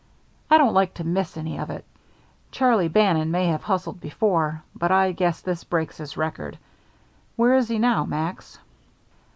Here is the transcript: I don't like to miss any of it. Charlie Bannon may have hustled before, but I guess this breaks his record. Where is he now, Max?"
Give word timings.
I 0.49 0.57
don't 0.57 0.73
like 0.73 0.95
to 0.95 1.03
miss 1.03 1.37
any 1.37 1.59
of 1.59 1.69
it. 1.69 1.85
Charlie 2.49 2.87
Bannon 2.87 3.29
may 3.29 3.45
have 3.49 3.61
hustled 3.61 3.99
before, 4.01 4.63
but 4.75 4.91
I 4.91 5.11
guess 5.11 5.41
this 5.41 5.63
breaks 5.63 5.97
his 5.97 6.17
record. 6.17 6.57
Where 7.35 7.53
is 7.53 7.67
he 7.67 7.77
now, 7.77 8.05
Max?" 8.05 8.57